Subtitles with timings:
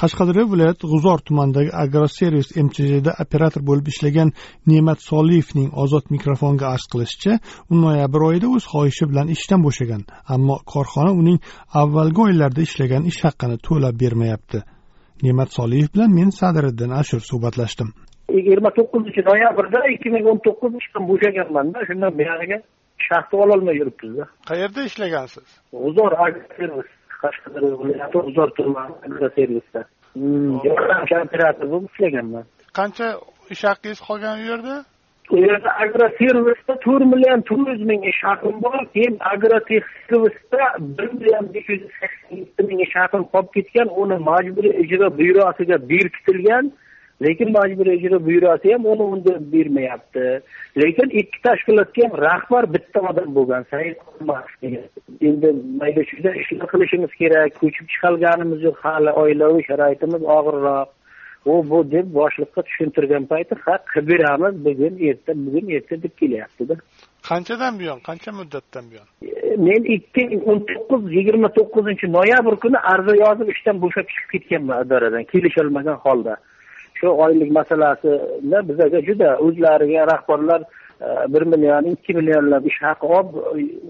[0.00, 4.30] Qashqadaryo viloyati g'uzor tumanidagi agroservis mchjda operator bo'lib ishlagan
[4.70, 7.32] ne'mat soliyevning ozod mikrofonga arz qilishicha
[7.72, 10.02] u noyabr oyida o'z xohishi bilan ishdan bo'shagan
[10.34, 11.38] ammo korxona uning
[11.82, 14.58] avvalgi oylarda ishlagan ish haqini to'lab bermayapti.
[15.24, 17.88] Ne'mat soliyev bilan men sadiriddin ashur suhbatlashdim.
[18.38, 22.58] Yigirma to'qqizinchi noyabrda ikki ming o'n to'qqiz ishdan bo'shaganmanda shundan buyog'iga
[23.08, 25.46] shaxta ololmay yuribmizda qayerda ishlagansiz?
[25.82, 26.90] G'uzor agroservis
[27.26, 29.82] qashqadaryo viloyati g'uzor tumani agroservisda
[30.68, 32.44] yordamchi operator bo'lib ishlaganman.
[32.78, 33.06] Qancha
[33.54, 34.76] ish haqingiz qolgan u yerda?
[35.34, 40.62] U yerda agroservisda to'rt million to'rt yuz ming ish haqim bor keyin agrotexservisda
[40.98, 45.76] bir million besh yuz sakson yetti ming ish haqim qolib ketgan uni majburiy ijro byurosiga
[45.92, 46.64] berkitilgan
[47.20, 50.26] lekin majburiy ijro byurosi ham uni unda bermayapti.
[50.82, 53.96] Lekin ikki tashkilotga ham rahbar bitta odam bo'lgan said
[55.28, 55.48] endi
[55.80, 60.88] mayda chuyda ishlar qilishimiz kerak ko'chib chiqolganimiz yo'q hali oilaviy sharoitimiz og'irroq.
[61.52, 66.74] U bu deb boshliqqa tushuntirgan payti ha qilib beramiz bugun erta bugun erta deb kelyaptida
[67.28, 69.06] qanchadan buyon qancha muddatdan buyon?
[69.66, 74.84] Men ikki ming o'n to'qqiz yigirma to'qqizinchi noyabr kuni ariza yozib ishdan bo'shab chiqib ketganman
[74.84, 76.34] idoradan kelisholmagan holda
[76.98, 80.62] shu oylik masalasida bizaga juda o'zlariga rahbarlar
[81.34, 83.32] bir million ikki millionlab ish haqi olib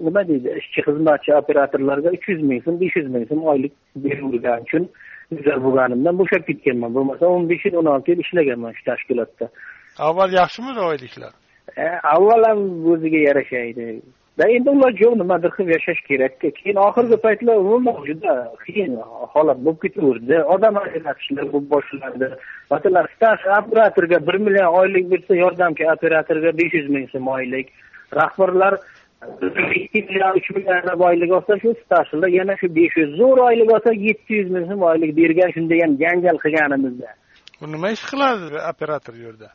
[0.05, 3.73] nima deydi ishchi xizmatchi operatorlarga uch yuz ming so'm besh yuz ming so'm oylik
[4.05, 4.89] beravergani uchun
[5.31, 6.93] bizar bo'lganimdan bo'shab ketganman.
[6.97, 9.49] Bo'lmasa o'n besh yil o'n olti yil ishlaganman shu tashkilotda.
[10.07, 11.33] Avval yaxshimidi oyliklar?
[12.13, 12.61] Avval ham
[12.93, 13.87] o'ziga yarasha edi
[14.45, 18.33] endi ular yo'q nimadir qilib yashash kerakku keyin oxirgi paytlar umuman juda
[18.65, 18.93] qiyin
[19.33, 22.27] holat bo'lib ketaverdi odam ajratishlar bo'lib boshlandi
[22.73, 27.67] masalan staj operatorga bir million oylik bersa yordamchi operatorga besh yuz ming so'm oylik
[28.19, 28.73] rahbarlar
[29.81, 33.91] ikki million uch million oylik olsa shu stajlar yana shu besh yuz zo'r oylik olsa
[34.07, 37.09] yetti yuz ming so'm oylik bergan shunda ham janjal qilganimizda
[37.61, 39.49] bu nima ish qiladi operator u yerda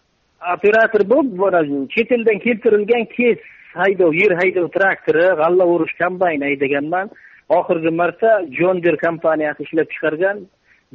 [0.55, 3.41] operator bo'lib chet eldan keltirilgan kes
[3.75, 7.11] haydov yer haydov traktori g'alla o'rish kombayni haydaganman
[7.59, 10.47] oxirgi marta jonder kompaniyasi ishlab chiqargan.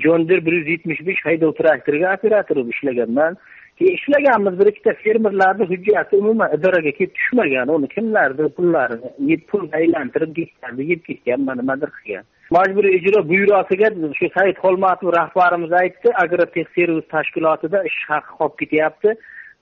[0.05, 3.37] Jonder bir yuz yetmish besh haydov traktoriga operator bo'lib ishlaganman
[3.77, 10.31] keyin ishlaganmiz bir ikkita fermerlarni hujjati umuman idoraga kelib tushmagan uni kimlardir pullarini pulga aylantirib
[10.39, 12.25] gektarni yeb ketgan nimadir qilgan.
[12.55, 19.15] Majburiy ijro byurosiga shu said xolmatov rahbarimiz aytdi agrotexservis tashkilotida ish haqi qolib ketyapti.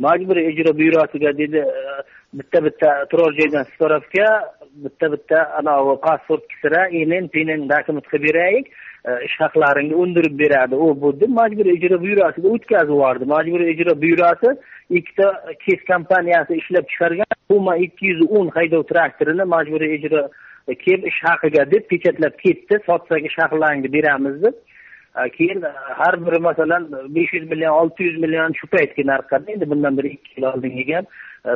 [0.05, 1.63] Majburiy ijro byurosiga dedi
[2.39, 4.27] bitta bitta turar joydan spravka
[4.85, 8.67] bitta bitta anavi pasport kisira inin pinin dokument qilib beraylik
[9.09, 10.75] e, ish haqlaringni undirib beradi.
[10.75, 13.31] U bu deb majburiy ijro byurosiga o'tkazib yubordi.
[13.35, 14.57] Majburiy ijro byurosi
[14.99, 15.27] ikkita
[15.65, 20.27] kes kompaniyasi ishlab chiqargan puma ikki yuz o'n haydov traktorini majburiy ijro
[20.67, 22.79] E, kelib ish haqiga deb pechatlab ketdi.
[22.85, 24.55] Sotsak ish haqlaringni beramiz deb.
[25.19, 25.71] E, keyin e,
[26.01, 30.11] har biri masalan besh yuz million olti yuz million shu paytgi narxlarda endi bundan bir
[30.15, 31.05] ikki yil oldin kelgan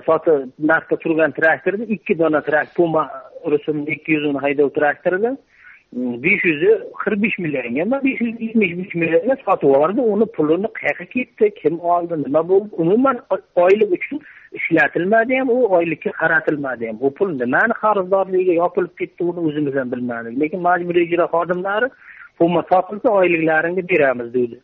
[0.05, 3.03] sotib narxda turgan traktorni ikki dona traktor puma
[3.51, 5.31] rusumli ikki yuz o'n haydov traktorini
[5.95, 6.71] mm, besh yuzi
[7.01, 11.79] qirq besh millionga besh yuz yetmish besh millionga sotib yubordi uni pulini qayerga ketdi kim
[11.95, 12.69] oldi nima bo'ldi?
[12.83, 13.17] Umuman
[13.65, 14.21] oylik uchun
[14.57, 19.91] ishlatilmadi ham u oylikka qaratilmadi ham u pul nimani qarzdorligiga yopilib ketdi uni o'zimiz ham
[19.91, 20.39] bilmadik.
[20.41, 21.87] Lekin majburiy ijro xodimlari
[22.37, 24.59] pulma sotilsa oyliklaringni beramiz deydi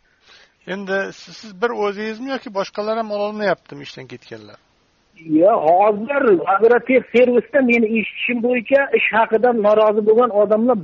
[0.68, 4.58] endi siz bir o'zingizmi yoki boshqalar ham ololmayaptimi ishdan ketganlar?
[5.42, 6.24] Yo'q hozir
[6.56, 10.78] agrotex servisda meni eshitishim bo'yicha ish haqidan norozi bo'lgan odamlar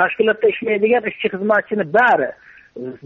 [0.00, 2.30] tashkilotda ishlaydigan ishchi xizmatchini bari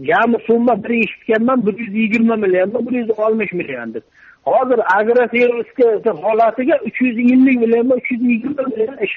[0.09, 4.05] jami summa bir eshitganman bir yuz yigirma million bir yuz oltmish million deb
[4.51, 9.15] hozir agroservisga holatiga uch yuz ellik million uch yuz yigirma million ish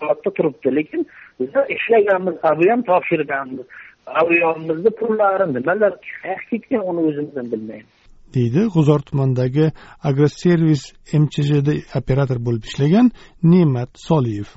[0.00, 1.06] holatda turibdi lekin
[1.40, 3.66] biza ishlaganmiz bu ham topshirganmiz
[4.20, 7.92] aviyomizni pullari nimalar qayerga ketgan uni o'zimiz ham bilmaymiz
[8.34, 9.66] deydi g'uzor tumanidagi
[10.10, 10.82] agroservis
[11.22, 13.06] mchjda operator bo'lib ishlagan
[13.52, 14.48] ne'mat soliyev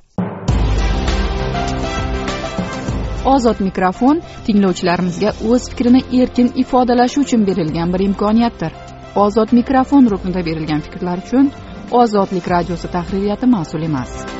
[3.35, 8.71] ozod mikrofon tinglovchilarimizga o'z fikrini erkin ifodalashi uchun berilgan bir imkoniyatdir
[9.15, 11.51] ozod mikrofon ruknida berilgan fikrlar uchun
[11.91, 14.36] ozodlik radiosi tahririyati mas'ul emas.